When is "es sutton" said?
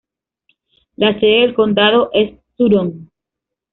2.11-3.11